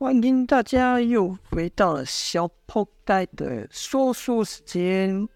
[0.00, 5.28] 欢迎大家又回到了小破盖的说书时间。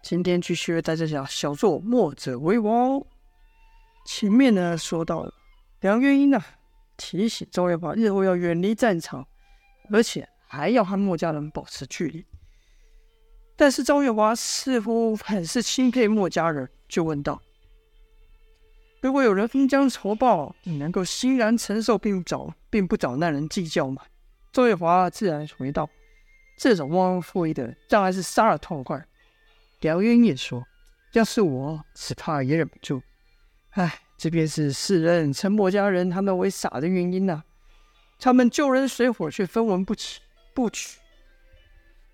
[0.00, 3.00] 今天继续为大家讲小作《墨者为王》。
[4.06, 5.28] 前面呢说到
[5.80, 6.46] 梁元英啊，
[6.96, 9.26] 提醒赵月华日后要远离战场，
[9.90, 12.24] 而且还要和墨家人保持距离。
[13.56, 17.42] 但是赵月华似乎很是钦佩墨家人，就问道
[19.06, 24.02] ：“如果有人恩将仇报，你能够欣然承受，并找并不找那人计较吗？”
[24.52, 25.88] 赵月华自然回道
[26.58, 29.06] ：“这种忘恩负义的，当然是杀了痛快。”
[29.78, 30.66] 梁渊也说
[31.14, 33.00] ：“要是我，只怕也忍不住。
[33.70, 37.44] 唉，这便是世人称墨家人他们为傻的原因呐、啊。
[38.18, 40.20] 他们救人水火，却分文不取
[40.52, 40.98] 不取。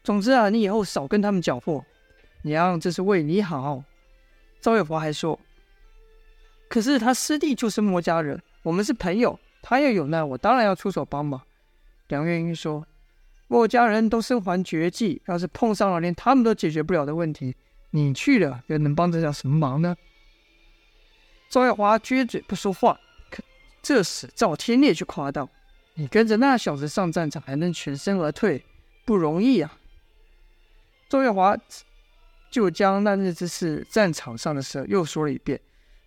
[0.05, 1.83] 总之啊，你以后少跟他们搅和。
[2.43, 3.83] 娘，这是为你好。”
[4.61, 5.41] 赵月华还说
[6.73, 11.43] ：“可是他师弟就是墨家人，我们是朋友，他要有难，我当然要出手帮忙。”
[12.09, 12.87] 梁月英说。
[13.49, 17.55] 墨家人都身怀绝技，要是碰上了连他们都解决不了的问题，
[17.91, 19.95] 你去了又能帮得了什么忙呢？
[21.51, 22.99] 赵月华撅嘴不说话。
[23.31, 23.43] 可
[23.83, 25.47] 这时赵天烈却夸道
[25.93, 28.65] ：“你跟着那小子上战场，还能全身而退，
[29.05, 29.79] 不容易啊！”
[31.11, 31.55] 赵月华
[32.51, 35.61] 就将那日之事、战场上的事又说了一遍，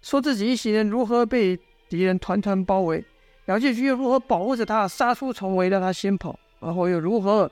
[0.05, 3.03] 说自己一行人如何被敌人团团包围，
[3.45, 6.39] 姚建军又如何保护着他，杀出重围，让他先跑。
[6.59, 7.51] 然后又如何？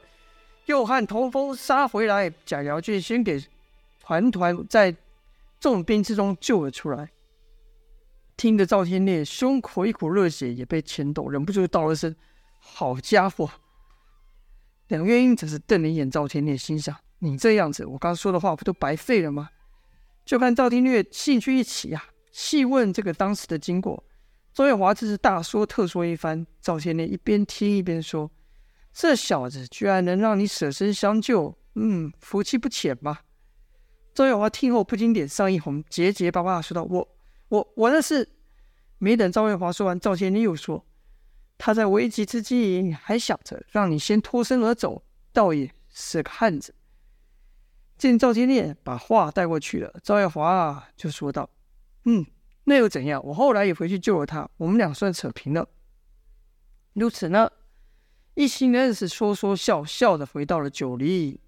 [0.68, 3.44] 又和童风杀回来，将姚建先给
[4.00, 4.95] 团团在
[5.60, 7.10] 重兵之中救了出来。
[8.38, 12.16] 听得赵天烈胸口一股热血也被牵动，忍不住道了声
[12.62, 13.50] ：“好家伙！”
[14.90, 19.50] 梁月英则是瞪了一眼赵天烈，心想：“你这样子，我刚说的话不都白费了吗？”
[20.23, 24.03] 就看赵天烈兴趣一起呀、细问这个当时的经过。
[24.53, 28.30] 周月华这是大说特说一番，赵天念一边听一边说。
[28.92, 33.20] 这小子居然能让你舍身相救，嗯，福气不浅嘛。
[34.14, 37.08] 周月华听后不禁脸上一红，结结巴巴的说道：“我、
[37.49, 38.30] 我、我那是……”
[39.00, 40.86] 没等赵月华说完，赵天念又说
[41.58, 46.76] ：“他在危急之际还想着让你先脱身而走，倒也是个汉子。”
[47.98, 51.50] 见赵天烈把话带过去了，赵月华就说道
[52.05, 52.25] ：“嗯，
[52.65, 53.21] 那又怎样？
[53.25, 55.67] 我后来也回去救了他，我们俩算扯平了。
[56.93, 57.49] 如此呢？”
[58.36, 61.39] 一行人是说说笑笑的回到了九黎。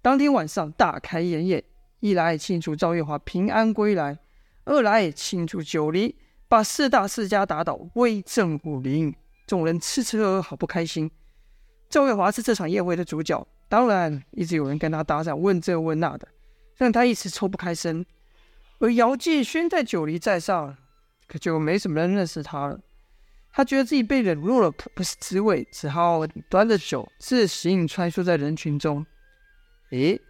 [0.00, 1.64] 当天晚上大开筵宴，
[1.98, 4.16] 一来庆祝赵月华平安归来，
[4.64, 6.14] 二来庆祝九黎
[6.46, 9.12] 把四大世家打倒，威震武林。
[9.48, 11.10] 众人吃吃喝喝，好不开心。
[11.90, 16.28] 赵月华是这场宴会的主角，当然一直有人跟他搭讪，问这问那的，
[16.76, 18.06] 让他一时抽不开身。
[18.78, 20.76] 而姚建勋在九黎在上，
[21.26, 22.80] 可就没什么人认识他了。
[23.50, 29.04] 他觉得自己被冷落了，不是滋味，只好端着酒自行穿梭在人群中。
[29.90, 30.20] 诶，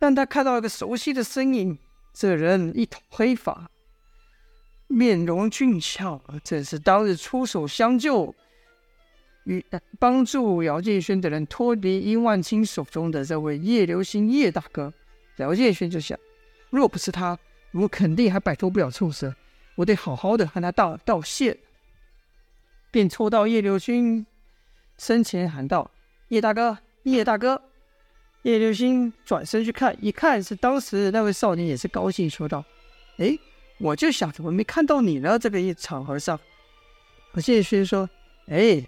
[0.00, 1.78] 让他看到一个熟悉的身影，
[2.12, 3.70] 这人一头黑发，
[4.88, 8.34] 面容俊俏，正是当日出手相救
[9.44, 9.64] 与
[10.00, 14.92] 帮助姚建轩的人脱离殷万清手中的这位叶流星叶大哥。
[15.36, 16.18] 姚建轩就想，
[16.70, 17.38] 若不是他，
[17.74, 19.34] 我肯定还摆脱不了臭蛇，
[19.74, 21.58] 我得好好的和他道道谢。
[22.92, 24.24] 便凑到叶流星
[24.96, 25.90] 身前喊道
[26.30, 27.60] ：“叶大哥，叶大哥！”
[28.42, 32.64] 叶流星转身去看，一看是当时那位少年，也是高兴说道
[33.18, 33.36] ：“哎，
[33.78, 35.36] 我就想怎么没看到你呢？
[35.36, 36.38] 这个一场合上。”
[37.34, 38.08] 叶流星说
[38.46, 38.86] ：“哎，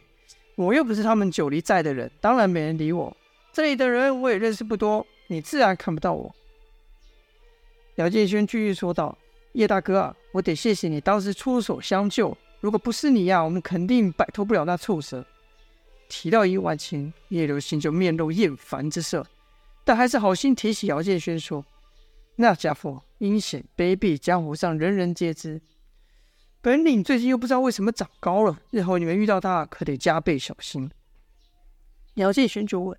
[0.55, 3.17] 我又不是他们九黎寨的人，当然没人理我。
[3.53, 6.33] 这里的人我也认识不多，你自然看不到我。”
[7.97, 9.17] 姚建轩继续说道
[9.53, 15.25] ：“叶大哥啊，我得谢谢你当时出手相救。”如果不是你呀，我们肯定摆脱不了那臭蛇。
[16.09, 19.25] 提到叶万清，叶流星就面露厌烦之色，
[19.85, 21.65] 但还是好心提醒姚建轩说
[22.37, 25.61] ：“那家伙阴险卑鄙，江湖上人人皆知。
[26.61, 30.91] 本领最近又不知道为什么长高了，日后你们遇到他可得加倍小心。”
[32.15, 32.99] 姚建轩就问：“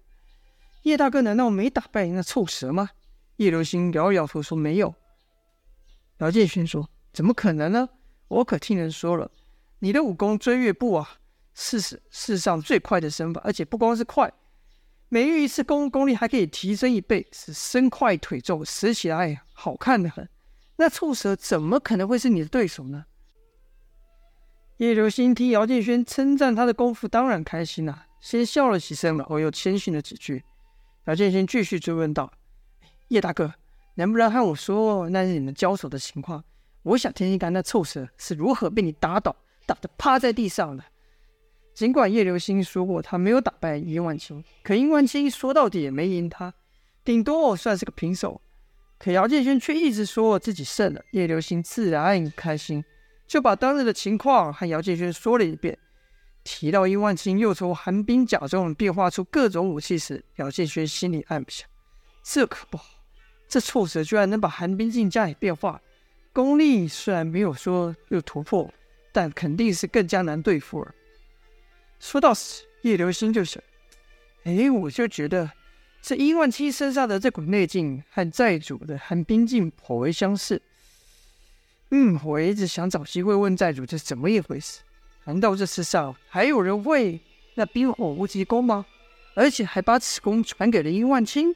[0.84, 2.92] 叶大哥难道没打败那臭蛇吗？”
[3.38, 4.94] 叶流星摇了摇头说：“没有。”
[6.20, 7.90] 姚建轩说：“怎么可能呢？
[8.28, 9.32] 我可听人说了。”
[9.80, 11.20] 你的武功追月步啊，
[11.54, 14.34] 是世世上最快的身法，而且不光是快，
[15.08, 20.28] 每遇一次功功力还可以提升一倍，是身快腿重，使起来好看的很。
[20.78, 23.06] 那臭蛇怎么可能会是你的对手呢？
[24.78, 30.44] 叶流星听姚建轩称赞他的功夫，当然开心了，先笑了几声，然后又谦逊了几句。
[31.06, 32.32] 姚建轩继续追问道
[33.10, 33.54] ：“叶大哥，
[33.96, 36.44] 能不能和我说那是你们交手的情况？
[36.84, 39.36] 我想听听看，那臭蛇是如何被你打倒？”
[39.68, 40.84] 打得趴在地上的。
[41.74, 46.54] 尽管叶流星说过他没有打败殷万青，可殷万青说到底也没赢他，
[47.04, 48.42] 顶多算是个平手。
[48.98, 52.82] 可姚建轩却一直说自己胜了，叶流星自然开心，
[53.28, 55.78] 就把当日的情况和姚建轩说了一遍。
[56.46, 61.68] 提到殷万青又从寒冰甲中变化出各种武器时，姚建轩心里暗想：
[62.24, 62.86] 这可不好，
[63.48, 65.82] 这臭蛇居然能把寒冰境加以变化，
[66.34, 68.74] 功力虽然没有说有突破，
[69.12, 70.94] 但肯定是更加难对付了。
[72.00, 73.62] 说到此，叶流星就想：
[74.44, 75.52] 哎，我就觉得。
[76.00, 80.62] 这殷万青身上的这股内劲和寨主的寒冰境颇为相似。
[81.90, 84.80] 嗯，我一直想找机会问寨主这是怎么一回事？
[85.26, 87.20] 难道这世上还有人会
[87.56, 88.86] 那冰火无极功吗？
[89.34, 91.54] 而且还把此功传给了殷万青？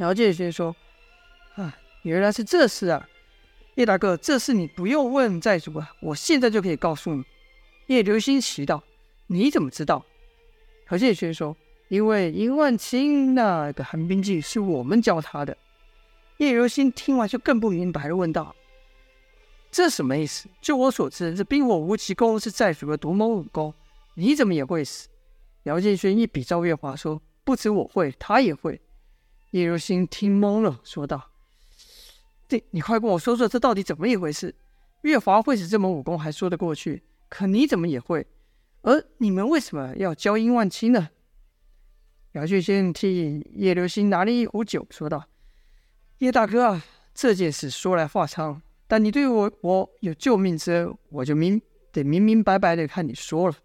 [0.00, 0.74] 姚建勋说
[1.56, 3.08] ：“啊，原来是这事啊，
[3.76, 7.24] 叶大哥，这事你不用问寨主啊，我现在就可以告诉你。”
[7.88, 8.82] 叶流星奇道
[9.28, 10.04] ：“你怎么知道？”
[10.90, 11.56] 姚建勋说。
[11.88, 15.58] 因为殷万青那个寒冰镜是我们教他的，
[16.36, 18.54] 叶流星听完就更不明白了，问道
[19.72, 20.48] ：“这什么意思？
[20.60, 23.74] 就我所知，这冰火无极功是寨主的独门武功，
[24.14, 25.08] 你怎么也会使？”
[25.64, 28.80] 姚建轩一比赵月华说：“不止我会，他也会。”
[29.50, 31.30] 叶流星听懵了，说道
[32.48, 34.54] ：“这你快跟我说说，这到底怎么一回事？
[35.02, 38.26] 月华会使这门武功还说得过去，可你怎么也会？
[38.82, 41.08] 而你们为什么要教殷万青呢？”
[42.32, 45.26] 姚俊先替叶流星拿了一壶酒，说道
[46.18, 51.60] ：“叶大哥啊，这件事说来话长，但你对我我有救命之恩，我就明
[51.90, 53.56] 得明明白白的看你说了。”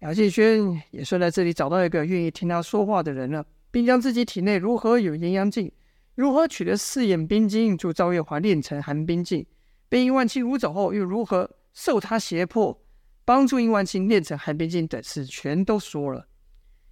[0.00, 5.72] 姚建轩也算在这里找到一个愿意听他说话的人了，并将自己体内如何有阴阳镜，
[6.14, 9.44] 如何取得四眼冰晶助赵月华练成寒冰镜，
[9.88, 12.80] 被殷万青掳走后又如何受他胁迫
[13.24, 16.28] 帮助殷万青练成寒冰镜等事，全都说了。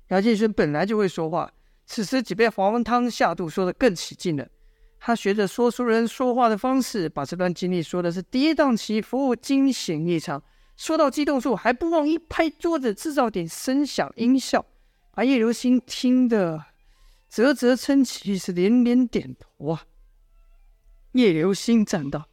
[0.09, 1.53] 姚建勋本来就会说话，
[1.87, 4.49] 此时只被黄汤下肚说得更起劲了。
[4.99, 10.43] 他学着说书人说话的方式，把这段经历说的是跌宕起伏、惊险异常。
[10.77, 14.67] 说到激动处，还不忘一拍桌子，制造点声响音效，
[15.15, 16.65] 把叶流星听得
[17.33, 19.85] 啧啧称奇，是连连点头啊。
[21.13, 22.29] 叶流星赞道：“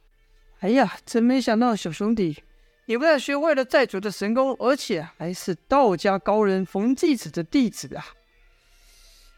[0.60, 2.42] 哎呀，真没想到，小兄弟。”
[2.84, 8.04] 你不但学会了寨主的神功，而且还是道家高人冯继子的弟子啊！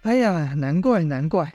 [0.03, 1.55] 哎呀，难怪难怪！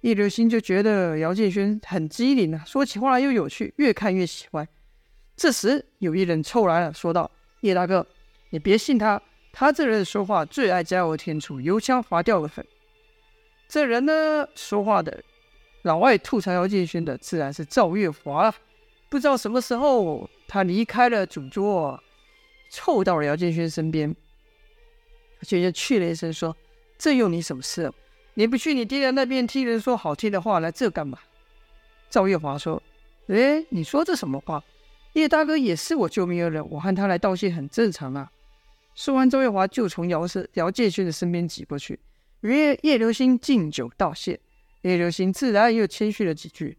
[0.00, 4.66] 叶流星就觉得姚建轩很机灵啊，说起话来又有趣，越看越喜欢。
[5.36, 7.30] 这时有一人凑来了，说道
[7.60, 8.06] ：“叶大哥，
[8.48, 9.20] 你别信他，
[9.52, 12.66] 他这人说话最爱加油添醋，油腔滑调的很。”
[13.68, 15.22] 这人呢，说话的
[15.82, 18.54] 老外吐槽姚建轩的，自然是赵月华了。
[19.08, 20.28] 不知道什么时候。
[20.46, 22.00] 他离开了主桌，
[22.70, 24.08] 凑到了姚建轩身边。
[24.10, 24.16] 姚
[25.40, 26.54] 建轩去了一声，说
[26.96, 27.90] ：“这有你什么事？
[28.34, 31.18] 你不去你爹的那边听人说好听的话，来这干嘛？”
[32.10, 32.80] 赵月华说
[33.28, 34.62] ：“哎，你说这什么话？
[35.14, 38.30] 叶大哥也是我救命恩人，我和他来道谢很正常啊。”
[38.94, 41.98] 说完，赵月华就从姚氏姚建轩的身边挤过去，
[42.44, 44.38] 与叶流星敬酒道谢。
[44.82, 46.76] 叶流星自然又谦虚了几句，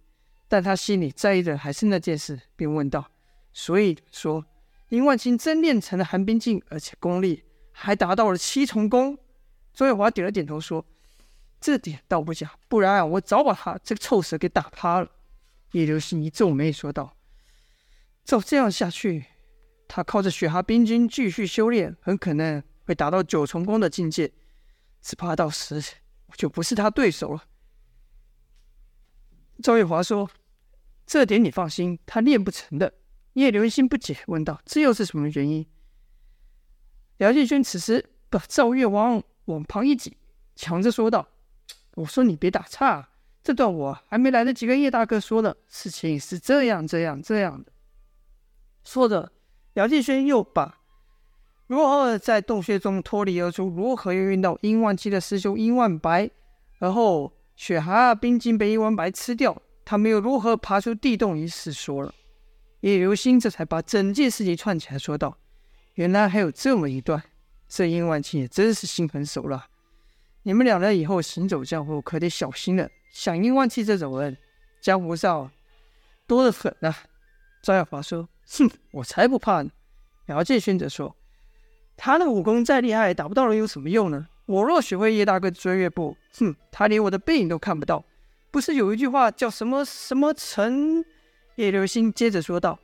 [0.47, 3.09] 但他心里在意的还是那件事，便问道。
[3.51, 4.45] 所以说，
[4.89, 9.17] 殷万青真练成了寒冰镜，而且功力还达到了七重功。
[9.73, 10.85] 周月华点了点头，说
[11.59, 15.09] ：“这点倒不假，不然我早把他这个臭蛇给打趴了。”
[15.73, 17.17] 叶流星一皱眉，说道
[18.23, 19.25] ：“照这样下去，
[19.87, 24.31] 他靠着雪蛤冰晶继续修炼，很可能会达到九重功的境界，
[25.05, 25.75] 只怕到时
[26.25, 27.43] 我就不是他对手了。”
[29.61, 30.27] 赵月华说
[31.05, 32.91] ：“这点你放心，他练不成的。”
[33.33, 35.63] 叶流心不解，问道：“这又是什么原因？”
[37.19, 40.17] 姚建轩此时把赵月王往旁一挤，
[40.55, 41.27] 抢着说道
[41.93, 43.09] ：“我说你别打岔，
[43.43, 45.55] 这段我还没来得及跟叶大哥说呢。
[45.67, 47.71] 事情是这样、这样、这样的。”
[48.83, 49.31] 说着，
[49.73, 50.81] 姚建轩又把
[51.67, 56.29] 如何在洞穴中脱离而出，如何又遇到殷万七的师兄殷万白，
[56.79, 62.13] 而后雪蛤冰晶被殷万白吃掉，他们又如何爬出地洞一事说了。
[62.81, 65.35] 叶流星这才把整件事情串起来，说道
[65.95, 67.23] ：“原来还有这么一段，
[67.67, 69.65] 这殷万七也真是心狠手辣。
[70.43, 72.87] 你们两人以后行走江湖可得小心了。
[73.11, 74.37] 像殷万七这种人，
[74.81, 75.49] 江湖上
[76.27, 76.95] 多得很啊。”
[77.63, 78.29] 赵耀华说
[78.59, 79.71] ：“哼，我才不怕呢。”
[80.27, 81.15] 姚建勋则说
[81.97, 84.27] ：“他的武功再厉害，打不到人有什么用呢？
[84.45, 88.03] 我若学会叶大哥的追月步，哼，他连我的背影都看不到。
[88.51, 91.03] 不是有一句话叫什么什么成？”
[91.55, 92.77] 叶流星接着说道：“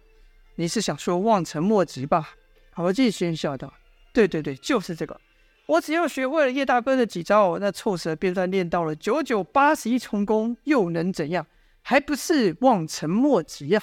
[0.56, 2.32] 你是想说望尘莫及吧？
[2.78, 3.74] 姚建轩笑道
[4.14, 5.20] ：“对对对，就是这个。
[5.68, 11.46] 我只要学会了叶大哥的几招，那臭蛇便算练到了九九八十一重功，又能怎样？
[11.82, 13.82] 还不是望尘莫及呀、！”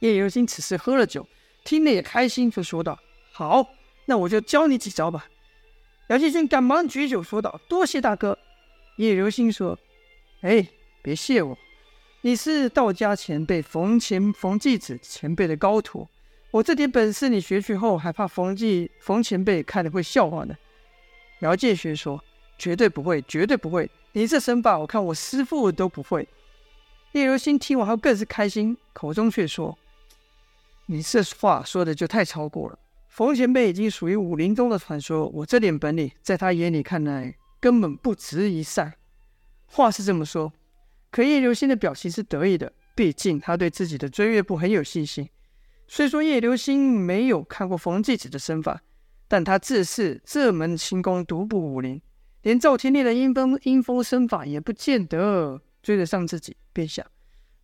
[0.00, 1.26] 叶流星此时喝了酒，
[1.64, 2.98] 听得也开心，就说道
[3.32, 3.68] ：“好，
[4.06, 5.26] 那我就教你几招吧。”
[6.08, 8.38] 姚建勋赶忙举酒说道：“多谢大哥。”
[8.96, 9.78] 叶流星说
[10.40, 10.66] ：“哎，
[11.02, 11.58] 别谢我，
[12.22, 16.08] 你是道家前辈冯前冯继子前辈的高徒，
[16.52, 20.56] 我这点本事你学去后，还怕冯继冯前辈看了会笑话呢。”
[21.40, 22.22] 姚建勋说
[22.56, 26.26] ：“绝对不会，绝对不会，你这身法，我看我师父都不会。”
[27.12, 29.76] 叶流星听完后更是开心，口中却说
[30.86, 32.78] ：“你这话说的就太超过了。”
[33.16, 38.98] 冯前辈已经属于武林中的传说，我这点本领在他眼里看来根本不值一赛。
[39.64, 40.52] 话是这么说，
[41.10, 45.26] 可叶流星的表情是得意的，毕竟他对自己的追月步很有信心。
[45.88, 48.82] 虽说叶流星没有看过冯继子的身法，
[49.26, 51.98] 但他自恃这门轻功独步武林，
[52.42, 57.06] 连赵天烈的阴风阴风身法也不见得追得上自己，便想：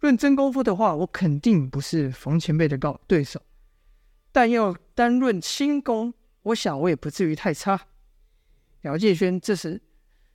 [0.00, 3.38] 论真功夫的话，我肯定不是冯前辈的高对手。
[4.32, 7.88] 但要单论轻功，我想我也不至于太差。
[8.80, 9.80] 姚建轩这时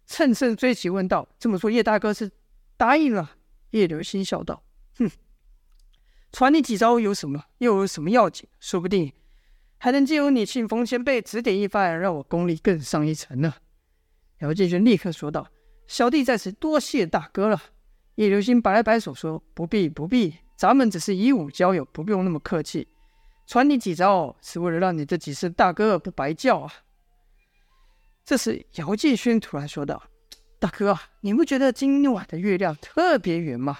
[0.06, 2.32] 乘胜追击问道：“这么说，叶大哥是
[2.78, 3.36] 答应了？”
[3.72, 4.64] 叶流星笑道
[4.98, 5.10] ：“哼，
[6.32, 7.44] 传你几招有什么？
[7.58, 8.48] 又有什么要紧？
[8.60, 9.12] 说不定
[9.78, 13.56] 还能借由你请冯前辈指点一番，让我功力更上一层呢。”
[14.40, 15.48] 姚建轩立刻说道
[15.88, 17.62] ：“小弟在此多谢大哥了。”
[18.16, 22.88] 叶流星摆了摆手说：“不必不必，咱们只是以武交友，不用那么客气。”
[23.48, 26.74] 传你几招，是为了让你这几声大哥不白叫啊！
[28.26, 30.04] 这时，姚继勋突然说道
[30.60, 33.80] ：“大哥，你不觉得今晚的月亮特别圆吗？”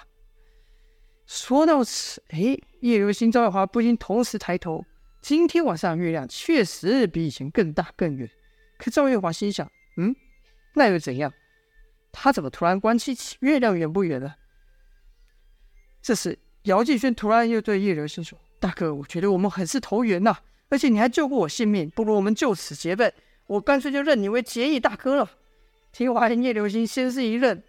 [1.26, 4.82] 说到此，哎，叶流星、赵月华不禁同时抬头。
[5.20, 8.26] 今天晚上月亮确实比以前更大更圆。
[8.78, 10.16] 可赵月华心想：“嗯，
[10.74, 11.30] 那又怎样？
[12.10, 14.34] 他怎么突然关心起月亮圆不圆了？”
[16.00, 18.38] 这时，姚继勋突然又对叶流星说。
[18.60, 20.36] 大哥，我觉得我们很是投缘呐，
[20.68, 23.12] 而且你还救过我性命，不如我们就此结拜，
[23.46, 25.30] 我干脆就认你为结义大哥了。
[25.92, 27.62] 听完叶流星先是一愣，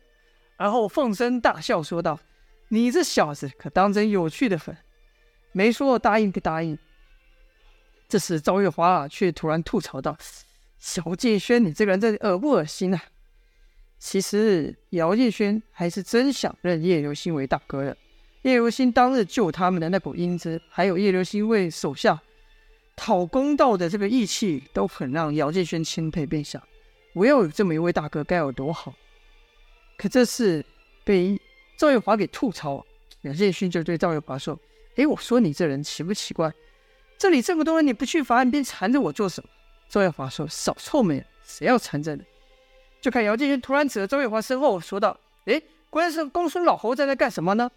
[0.57, 2.19] 然后放声大笑说道
[2.69, 4.75] ：“你这小子可当真有趣的很，
[5.51, 6.77] 没说答应不答应。”
[8.09, 10.17] 这时赵月华却突然吐槽道
[11.05, 13.01] ：“姚建轩，你这个人真恶不恶心啊？”
[13.99, 17.95] 其实姚建轩还是真想认叶流星为大哥的。
[18.43, 22.19] 叶流心当日救他们的那股英姿，还有叶流心为手下
[22.95, 26.25] 讨公道的这个义气，都很让姚建轩钦佩。
[26.25, 26.61] 便想，
[27.13, 28.93] 我要有这么一位大哥，该有多好！
[29.97, 30.63] 可这次
[31.03, 31.37] 被
[31.77, 32.85] 赵月华给吐槽，
[33.23, 34.57] 姚建勋就对赵月华说
[34.95, 36.49] ：“哎，我说你这人奇不奇怪？
[37.17, 39.49] 这里这么多人，你不去罚，便缠着我做什么？”
[39.89, 42.23] 赵月华说：“少臭美，谁要缠着你？”
[43.01, 47.69] 就看姚建勋突然指着赵月华身后说道：“哎，关是公孙老侯在那干什么呢？”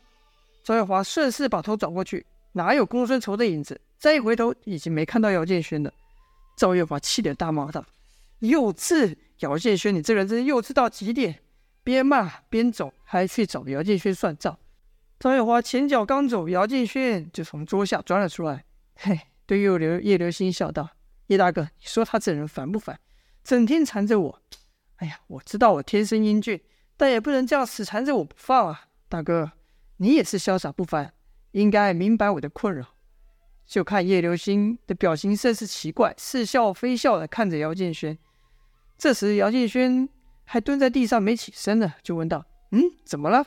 [0.63, 3.81] 赵月华顺势把头转过去，哪有公孙仇的影子？
[3.99, 5.93] 再一回头，已经没看到姚建勋了。
[6.57, 7.85] 赵月华气得大骂道
[8.41, 9.17] ：“幼稚！
[9.39, 11.41] 姚建勋，你这人真是幼稚到极点！”
[11.83, 14.57] 边骂边走，还去找姚建勋算账。
[15.19, 18.65] 赵月华前脚刚走，姚建勋就从桌下钻了出来，
[18.95, 20.91] 嘿，对叶流叶流星笑道
[21.27, 23.01] ：“叶大哥，你说他这人烦不烦？
[23.43, 24.43] 整天缠着我。
[24.97, 26.61] 哎呀，我知道我天生英俊，
[26.97, 29.51] 但也不能这样死缠着我不放啊，大哥。”
[30.03, 31.15] 你也是潇洒不凡，
[31.53, 32.85] 应该明白我的困扰。
[33.65, 38.19] 就看叶流星的表情甚是奇怪，似笑非笑的看着姚建轩。
[38.99, 40.09] 这时，姚建轩
[40.43, 43.47] 还蹲在地上没起身呢，就问道：“嗯，怎么了？”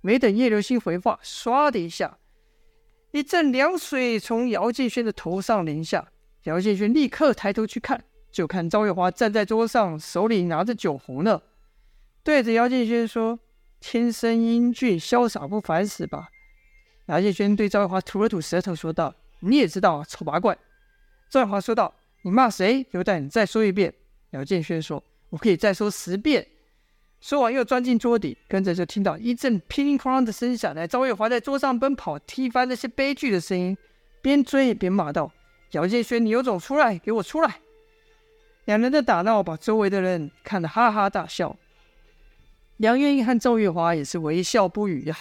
[0.00, 2.16] 没等叶流星回话，唰的一下，
[3.10, 6.10] 一阵凉水从姚建轩的头上淋下。
[6.44, 8.02] 姚建轩立刻抬头去看，
[8.32, 11.42] 就看赵月华站在桌上，手里拿着酒壶呢，
[12.24, 13.38] 对着姚建轩说。
[13.80, 16.28] 天生英俊，潇洒不凡，是吧？
[17.06, 20.56] 姚建轩对赵月华吐了吐舌头，说道：“你也知道，丑八怪。”
[21.28, 22.86] 赵月华说道：“你骂谁？
[22.92, 23.92] 有胆你再说一遍。”
[24.30, 26.46] 姚建轩说：“我可以再说十遍。”
[27.20, 33.76] 说完又钻进桌底，跟着就听到一阵乒乒乓乓的声响，来赵月华在桌上奔跑，踢翻那些杯具的声音，
[34.22, 35.32] 边追边骂道
[35.72, 37.60] ：“姚建轩，你有种出来，给我出来！”
[38.66, 41.56] 两人的打闹把周围的人看得哈哈大笑。
[42.80, 45.14] 梁月英和赵月华也是微笑不语呀。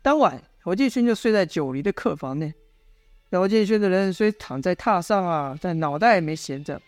[0.00, 2.54] 当晚，姚建勋就睡在九黎的客房内。
[3.28, 6.80] 姚建勋的人虽躺在榻上啊，但脑袋也没闲着。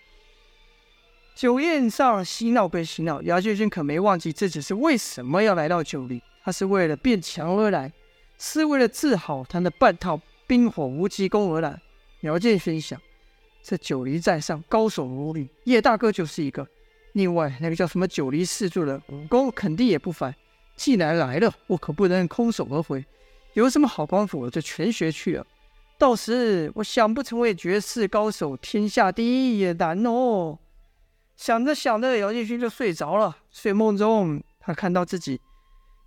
[1.35, 6.23] 酒宴上嬉闹归嬉闹，姚建勋可没忘记自己是为什么要来到九黎。
[6.43, 7.93] 他是为了变强而来，
[8.39, 11.79] 是为了治好他那半套冰火无极功而来。
[12.21, 12.99] 姚建勋想，
[13.63, 16.67] 这九黎寨上高手如云，叶大哥就是一个。
[17.19, 20.33] 另外那个叫什么九黎四柱的武功肯定也不凡。
[20.77, 23.05] 既然来了，我可不能空手而回。
[23.55, 25.45] 有什么好功夫，我就全学去了。
[25.99, 30.61] 到时我想不成为绝世高手，天下第一也难哦。
[31.35, 33.37] 想着想着，姚建勋就睡着了。
[33.51, 35.41] 睡梦中，他看到自己，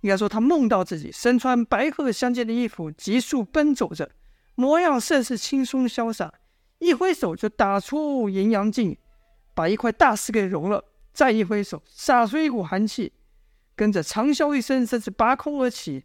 [0.00, 4.10] 应该说他梦到自己身穿白鹤相间的衣服，急速奔走着，
[4.54, 6.32] 模样甚是轻松潇洒。
[6.78, 8.96] 一挥手就打出阴阳镜，
[9.54, 10.82] 把一块大石给融了。
[11.12, 13.12] 再一挥手，洒出一股寒气，
[13.76, 16.04] 跟着长啸一声，甚至拔空而起，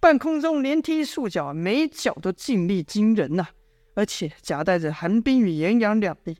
[0.00, 3.48] 半空中连踢数脚，每脚都劲力惊人呐、
[3.94, 6.38] 而且夹带着寒冰与炎阳两力。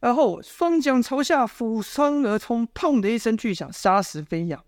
[0.00, 4.64] 而后双缰朝下俯身而冲，砰的一声巨响，沙石飞扬。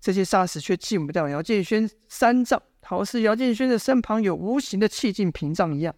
[0.00, 5.94] 这些沙石却进不到姚建轩三丈，好似姚建轩的身旁有无形的气劲屏障一样。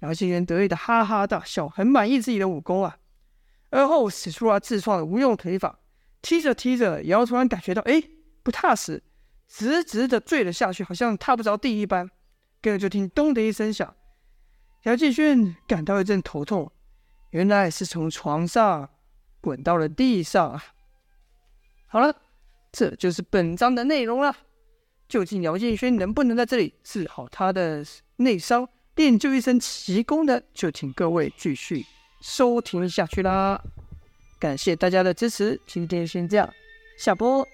[0.00, 2.98] 姚建轩得意的哈哈大笑，很满意自己的武功啊。
[3.70, 5.78] 而后使出了自创的无用腿法，
[6.22, 8.02] 踢着踢着，姚突然感觉到哎
[8.42, 9.02] 不踏实，
[9.46, 12.10] 直直的坠了下去，好像踏不着地一般。
[12.60, 13.94] 跟着就听咚的一声响，
[14.82, 16.72] 姚建轩感到一阵头痛。
[17.30, 18.88] 原来是从床上
[19.40, 20.64] 滚到了地上啊！
[21.86, 22.16] 好了，
[22.72, 24.34] 这就是本章的内容了。
[25.08, 27.84] 究竟姚建轩能不能在这里治好他的
[28.16, 30.40] 内伤，练就一身奇功呢？
[30.52, 31.86] 就请各位继续
[32.20, 33.60] 收听下去啦！
[34.38, 36.52] 感谢大家的支持，今天先这样，
[36.96, 37.46] 下播。